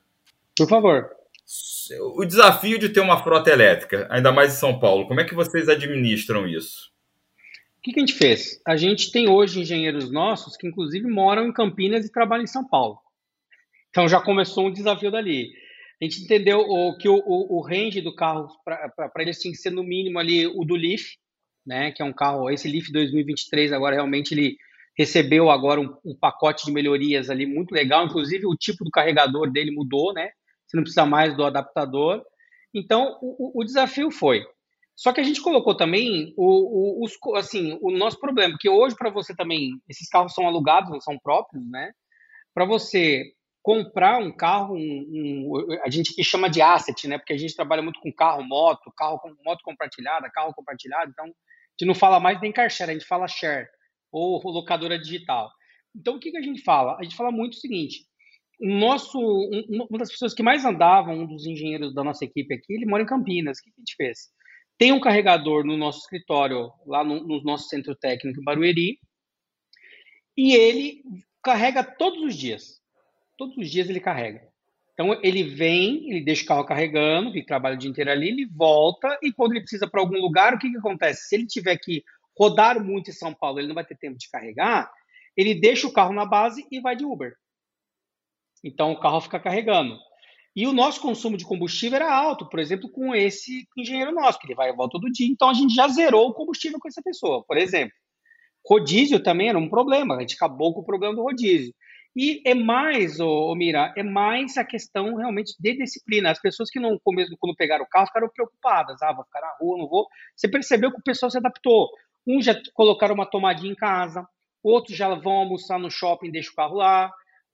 [0.56, 1.10] Por favor.
[2.14, 5.34] O desafio de ter uma frota elétrica, ainda mais em São Paulo, como é que
[5.34, 6.89] vocês administram isso?
[7.80, 8.60] O que, que a gente fez?
[8.68, 12.62] A gente tem hoje engenheiros nossos que, inclusive, moram em Campinas e trabalham em São
[12.62, 12.98] Paulo.
[13.88, 15.50] Então já começou um desafio dali.
[15.98, 19.58] A gente entendeu o, que o, o, o range do carro, para eles tinha que
[19.58, 21.16] ser no mínimo ali o do Leaf,
[21.66, 24.58] né, que é um carro, esse Leaf 2023 agora realmente ele
[24.96, 29.50] recebeu agora um, um, pacote de melhorias ali muito legal, inclusive o tipo do carregador
[29.50, 30.30] dele mudou, né?
[30.66, 32.22] Você não precisa mais do adaptador.
[32.74, 34.44] Então, o, o desafio foi.
[35.00, 38.94] Só que a gente colocou também o, o, os, assim, o nosso problema, que hoje
[38.94, 41.90] para você também, esses carros são alugados, não são próprios, né?
[42.52, 43.24] Para você
[43.62, 47.16] comprar um carro, um, um, a gente que chama de asset, né?
[47.16, 51.24] Porque a gente trabalha muito com carro, moto, carro com moto compartilhada, carro compartilhado, então
[51.24, 53.68] a gente não fala mais nem car share, a gente fala share
[54.12, 55.50] ou locadora digital.
[55.96, 56.98] Então, o que, que a gente fala?
[57.00, 58.00] A gente fala muito o seguinte:
[58.60, 62.52] o nosso, um, uma das pessoas que mais andavam, um dos engenheiros da nossa equipe
[62.52, 63.56] aqui, ele mora em Campinas.
[63.58, 64.39] O que, que a gente fez?
[64.80, 68.98] Tem um carregador no nosso escritório, lá no, no nosso centro técnico em Barueri,
[70.34, 71.02] e ele
[71.42, 72.80] carrega todos os dias.
[73.36, 74.48] Todos os dias ele carrega.
[74.94, 78.46] Então ele vem, ele deixa o carro carregando, que trabalha o dia inteiro ali, ele
[78.46, 81.28] volta e quando ele precisa para algum lugar, o que, que acontece?
[81.28, 82.02] Se ele tiver que
[82.34, 84.90] rodar muito em São Paulo, ele não vai ter tempo de carregar,
[85.36, 87.34] ele deixa o carro na base e vai de Uber.
[88.64, 89.98] Então o carro fica carregando.
[90.54, 94.46] E o nosso consumo de combustível era alto, por exemplo, com esse engenheiro nosso, que
[94.46, 95.26] ele vai e volta todo dia.
[95.26, 97.94] Então a gente já zerou o combustível com essa pessoa, por exemplo.
[98.66, 101.72] Rodízio também era um problema, a gente acabou com o problema do rodízio.
[102.16, 106.30] E é mais, ô, ô Mira, é mais a questão realmente de disciplina.
[106.30, 109.00] As pessoas que não, mesmo quando pegaram o carro, ficaram preocupadas.
[109.02, 110.08] Ah, vou ficar na rua, não vou.
[110.36, 111.88] Você percebeu que o pessoal se adaptou.
[112.26, 114.26] Uns já colocaram uma tomadinha em casa,
[114.62, 117.10] outros já vão almoçar no shopping e deixam o carro lá,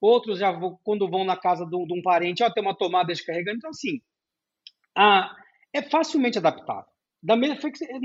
[0.06, 3.24] outros já vão, quando vão na casa de, um parente, ó, tem uma tomada, deixa
[3.24, 3.58] carregando.
[3.58, 4.00] Então, assim,
[4.96, 5.34] a,
[5.72, 6.90] é facilmente adaptável.
[7.22, 7.56] Da mesma,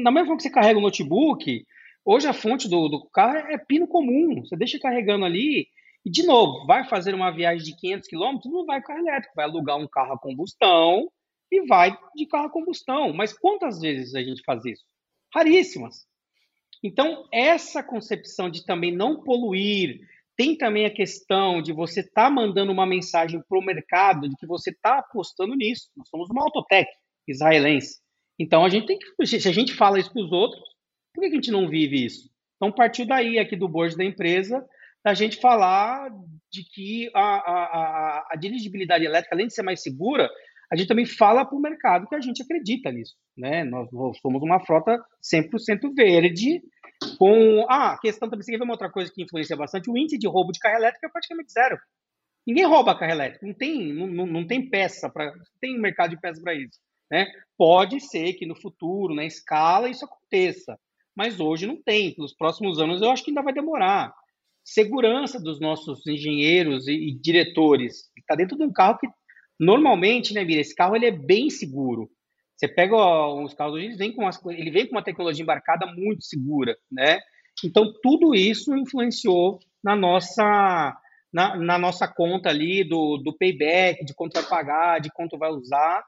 [0.04, 1.66] da mesma forma que você carrega o notebook,
[2.04, 4.44] hoje a fonte do, do carro é, pino comum.
[4.44, 5.68] Você deixa carregando ali
[6.06, 9.36] e, de novo, vai fazer uma viagem de 500 km, não vai com carro elétrico,
[9.36, 11.10] vai alugar um carro a combustão
[11.52, 13.14] e vai de carro a combustão.
[13.14, 14.84] Mas quantas vezes a gente faz isso?
[15.34, 16.08] Raríssimas.
[16.84, 20.02] Então, essa concepção de também não poluir,
[20.42, 24.36] tem também a questão de você estar tá mandando uma mensagem para o mercado de
[24.38, 25.88] que você está apostando nisso.
[25.96, 26.90] Nós somos uma autotech
[27.28, 28.00] israelense.
[28.40, 30.60] Então, a gente tem que, se a gente fala isso para os outros,
[31.14, 32.28] por que a gente não vive isso?
[32.56, 34.66] Então, partiu daí, aqui do board da empresa,
[35.06, 36.10] da gente falar
[36.52, 40.28] de que a, a, a, a dirigibilidade elétrica, além de ser mais segura,
[40.72, 43.14] a gente também fala para o mercado que a gente acredita nisso.
[43.38, 43.64] Né?
[43.64, 43.88] Nós
[44.20, 46.64] somos uma frota 100% verde,
[47.18, 47.66] com.
[47.70, 49.90] Ah, a questão também, você quer ver uma outra coisa que influencia bastante?
[49.90, 51.78] O índice de roubo de carro elétrico é praticamente zero.
[52.46, 56.42] Ninguém rouba carro elétrico, não tem, não, não, tem peça, para tem mercado de peças
[56.42, 56.80] para isso.
[57.12, 57.28] Né?
[57.58, 60.80] Pode ser que no futuro, na escala, isso aconteça,
[61.16, 62.16] mas hoje não tem.
[62.18, 64.12] Nos próximos anos, eu acho que ainda vai demorar.
[64.64, 68.10] Segurança dos nossos engenheiros e, e diretores.
[68.18, 69.08] Está dentro de um carro que
[69.62, 72.10] Normalmente, né, Mira, esse carro ele é bem seguro.
[72.62, 75.88] Você pega os carros hoje, ele vem, com uma, ele vem com uma tecnologia embarcada
[75.88, 77.20] muito segura, né?
[77.66, 80.96] Então, tudo isso influenciou na nossa,
[81.34, 85.50] na, na, nossa conta ali do, do payback, de quanto vai pagar, de quanto vai
[85.50, 86.04] usar,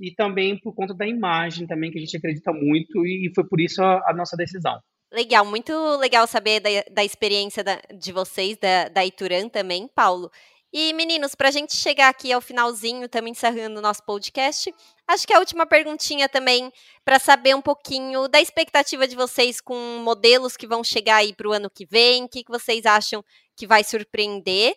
[0.00, 3.60] e também por conta da imagem também, que a gente acredita muito, e foi por
[3.60, 4.80] isso a, a nossa decisão.
[5.12, 10.30] Legal, muito legal saber da, da experiência da, de vocês, da, da Ituran também, Paulo.
[10.72, 14.72] E, meninos, para a gente chegar aqui ao finalzinho, também encerrando o nosso podcast,
[15.08, 16.72] acho que a última perguntinha também,
[17.04, 21.48] para saber um pouquinho da expectativa de vocês com modelos que vão chegar aí para
[21.48, 23.24] o ano que vem, o que, que vocês acham
[23.56, 24.76] que vai surpreender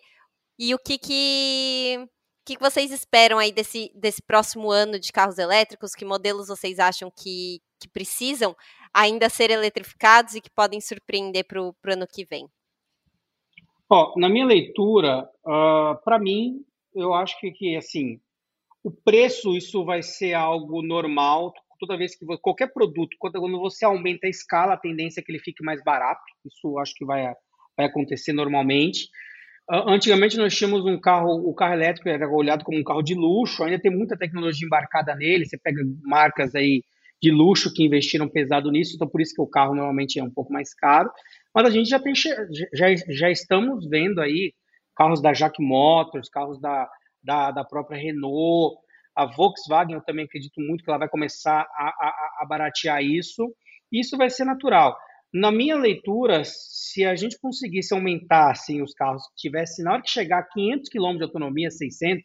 [0.58, 2.08] e o que, que,
[2.44, 7.08] que vocês esperam aí desse, desse próximo ano de carros elétricos, que modelos vocês acham
[7.16, 8.56] que, que precisam
[8.92, 12.48] ainda ser eletrificados e que podem surpreender para o ano que vem?
[13.90, 16.60] Ó, na minha leitura, ah, para mim,
[16.94, 18.18] eu acho que, que, assim,
[18.82, 21.52] o preço, isso vai ser algo normal.
[21.80, 25.38] Toda vez que qualquer produto, quando você aumenta a escala, a tendência é que ele
[25.38, 26.22] fique mais barato.
[26.44, 27.32] Isso acho que vai,
[27.76, 29.08] vai acontecer normalmente.
[29.70, 33.14] Uh, antigamente nós tínhamos um carro, o carro elétrico era olhado como um carro de
[33.14, 35.46] luxo, ainda tem muita tecnologia embarcada nele.
[35.46, 36.82] Você pega marcas aí
[37.22, 40.30] de luxo que investiram pesado nisso, então por isso que o carro normalmente é um
[40.30, 41.10] pouco mais caro.
[41.54, 44.52] Mas a gente já, tem, já, já estamos vendo aí
[44.96, 46.88] carros da Jack Motors, carros da,
[47.22, 48.76] da, da própria Renault,
[49.14, 53.54] a Volkswagen, eu também acredito muito que ela vai começar a, a, a baratear isso,
[53.92, 54.96] isso vai ser natural.
[55.32, 60.02] Na minha leitura, se a gente conseguisse aumentar assim, os carros que tivessem, na hora
[60.02, 62.24] que chegar a 500 km de autonomia, 600,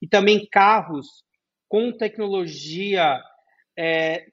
[0.00, 1.06] e também carros
[1.68, 3.20] com tecnologia
[3.78, 4.26] é,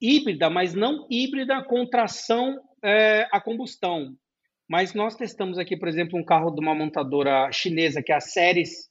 [0.00, 4.14] híbrida, mas não híbrida com tração é, a combustão.
[4.68, 8.20] Mas nós testamos aqui, por exemplo, um carro de uma montadora chinesa, que é a
[8.20, 8.88] Ceres,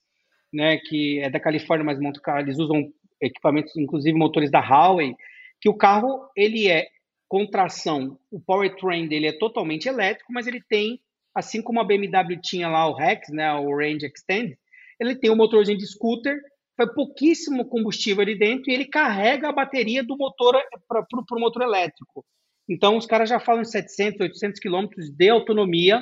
[0.54, 5.16] né, que é da Califórnia, mas monta, eles usam equipamentos, inclusive motores da Huawei,
[5.62, 6.88] que o carro ele é
[7.28, 11.00] com tração, o powertrain dele é totalmente elétrico, mas ele tem,
[11.36, 14.58] assim como a BMW tinha lá o Rex, né, o Range Extend,
[15.00, 16.38] ele tem um motorzinho de scooter,
[16.76, 20.56] foi pouquíssimo combustível ali dentro e ele carrega a bateria do motor
[20.88, 22.26] para o motor elétrico.
[22.70, 26.00] Então, os caras já falam em 700, 800 quilômetros de autonomia,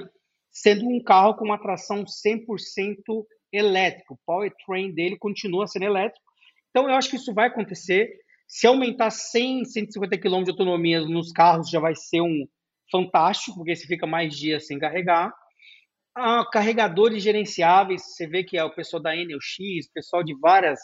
[0.52, 4.16] sendo um carro com uma tração 100% elétrico.
[4.16, 6.26] O powertrain dele continua sendo elétrico.
[6.70, 8.12] Então, eu acho que isso vai acontecer.
[8.46, 12.46] Se aumentar 100, 150 km de autonomia nos carros, já vai ser um
[12.92, 15.34] fantástico, porque você fica mais dias sem carregar.
[16.14, 20.80] Ah, carregadores gerenciáveis, você vê que é o pessoal da NLX, o pessoal de várias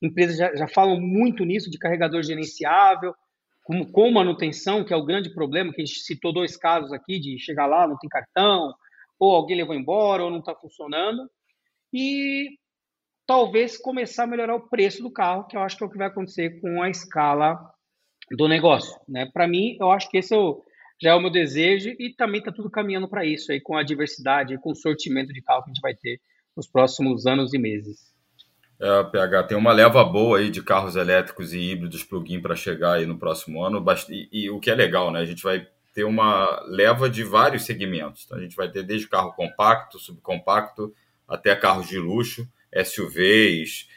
[0.00, 3.14] empresas já, já falam muito nisso, de carregador gerenciável
[3.66, 7.18] com, com manutenção, que é o grande problema, que a gente citou dois casos aqui,
[7.18, 8.72] de chegar lá, não tem cartão,
[9.18, 11.28] ou alguém levou embora, ou não está funcionando,
[11.92, 12.50] e
[13.26, 15.98] talvez começar a melhorar o preço do carro, que eu acho que é o que
[15.98, 17.58] vai acontecer com a escala
[18.30, 18.96] do negócio.
[19.08, 19.28] Né?
[19.32, 20.62] Para mim, eu acho que esse é o,
[21.02, 23.82] já é o meu desejo, e também está tudo caminhando para isso, aí, com a
[23.82, 26.20] diversidade, com o sortimento de carro que a gente vai ter
[26.56, 28.14] nos próximos anos e meses.
[28.78, 32.94] É, PH, tem uma leva boa aí de carros elétricos e híbridos plug-in para chegar
[32.94, 33.84] aí no próximo ano.
[34.10, 35.20] E, e, o que é legal, né?
[35.20, 38.24] A gente vai ter uma leva de vários segmentos.
[38.26, 40.94] Então, a gente vai ter desde carro compacto, subcompacto,
[41.26, 42.46] até carros de luxo,
[42.84, 43.88] SUVs,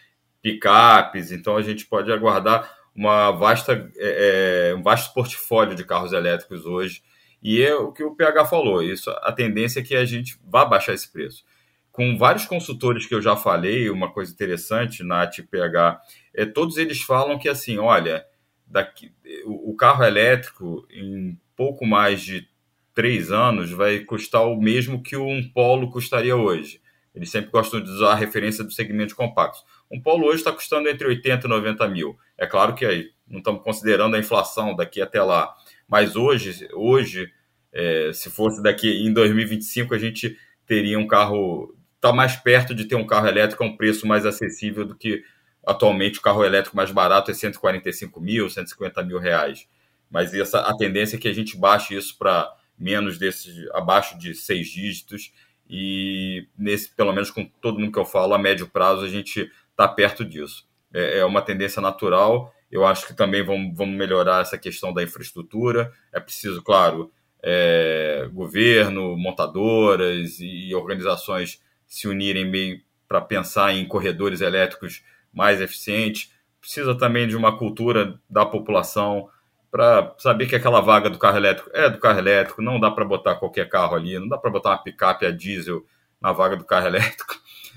[0.41, 1.31] picapes.
[1.31, 6.65] Então a gente pode aguardar uma vasta, é, é, um vasto portfólio de carros elétricos
[6.65, 7.03] hoje.
[7.41, 10.65] E é o que o PH falou, isso, a tendência é que a gente vá
[10.65, 11.45] baixar esse preço.
[11.91, 16.01] Com vários consultores que eu já falei, uma coisa interessante, Nath e PH,
[16.33, 18.25] é, todos eles falam que assim, olha,
[18.65, 19.11] daqui,
[19.45, 22.47] o, o carro elétrico em pouco mais de
[22.93, 26.81] três anos vai custar o mesmo que um Polo custaria hoje.
[27.13, 29.59] Eles sempre gostam de usar a referência do segmento compacto.
[29.91, 32.17] Um Polo hoje está custando entre 80 e 90 mil.
[32.37, 35.53] É claro que aí não estamos considerando a inflação daqui até lá.
[35.87, 37.31] Mas hoje, hoje
[37.71, 41.75] é, se fosse daqui em 2025, a gente teria um carro.
[41.99, 45.21] Está mais perto de ter um carro elétrico a um preço mais acessível do que
[45.67, 49.67] atualmente o carro elétrico mais barato é 145 mil, 150 mil reais.
[50.09, 54.33] Mas essa, a tendência é que a gente baixe isso para menos desses, abaixo de
[54.33, 55.33] seis dígitos.
[55.69, 59.51] E nesse, pelo menos com todo mundo que eu falo, a médio prazo a gente
[59.69, 60.65] está perto disso.
[60.93, 62.55] É, é, uma tendência natural.
[62.71, 65.91] Eu acho que também vamos, vamos melhorar essa questão da infraestrutura.
[66.13, 67.11] É preciso, claro,
[67.43, 76.31] é, governo, montadoras e organizações se unirem meio para pensar em corredores elétricos mais eficientes.
[76.61, 79.27] Precisa também de uma cultura da população
[79.71, 83.05] para saber que aquela vaga do carro elétrico é do carro elétrico, não dá para
[83.05, 85.85] botar qualquer carro ali, não dá para botar uma picape a diesel
[86.21, 87.35] na vaga do carro elétrico,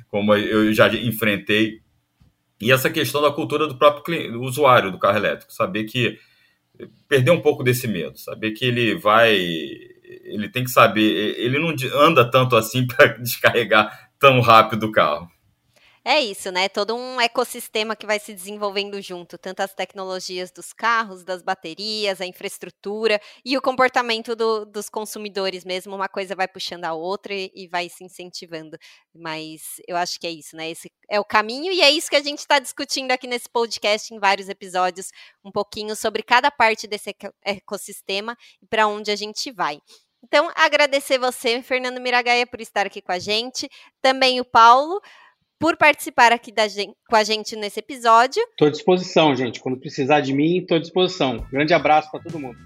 [0.09, 1.81] como eu já enfrentei.
[2.61, 6.19] E essa questão da cultura do próprio usuário do carro elétrico, saber que
[7.09, 9.39] perder um pouco desse medo, saber que ele vai,
[10.33, 15.29] ele tem que saber, ele não anda tanto assim para descarregar tão rápido o carro.
[16.05, 16.69] É isso, né?
[16.69, 22.21] Todo um ecossistema que vai se desenvolvendo junto, tanto as tecnologias dos carros, das baterias,
[22.21, 25.95] a infraestrutura e o comportamento do, dos consumidores mesmo.
[25.95, 28.77] Uma coisa vai puxando a outra e, e, vai se incentivando.
[29.15, 30.71] Mas eu acho que é isso, né?
[30.71, 34.13] Esse é o caminho e é isso que a gente está discutindo aqui nesse podcast,
[34.13, 35.13] em vários episódios,
[35.45, 37.15] um pouquinho sobre cada parte desse
[37.45, 39.79] ecossistema e para onde a gente vai.
[40.25, 43.69] Então, agradecer você, Fernando Miragaia, por estar aqui com a gente,
[44.01, 45.01] também o Paulo
[45.59, 48.43] por participar aqui da gente, com a gente nesse episódio.
[48.51, 49.61] Estou à disposição, gente.
[49.61, 51.47] Quando precisar de mim, estou à disposição.
[51.53, 52.59] Grande abraço para todo mundo.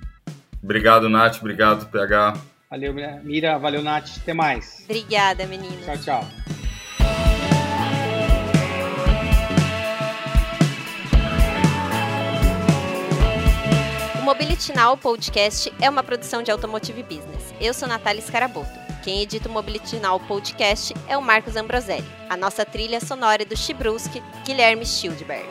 [0.63, 1.37] Obrigado, Nath.
[1.39, 2.41] Obrigado, PH.
[2.71, 3.59] Valeu, Mira.
[3.59, 4.19] Valeu, Nath.
[4.23, 4.81] Até mais.
[4.85, 5.77] Obrigada, menino.
[5.85, 6.56] Tchau, tchau.
[14.75, 17.55] Now Podcast é uma produção de Automotive Business.
[17.61, 18.69] Eu sou Natália Scaraboto.
[19.05, 22.05] Quem edita o Mobility Now Podcast é o Marcos Ambroselli.
[22.29, 25.47] A nossa trilha sonora é do Chibruski, Guilherme Schildberg.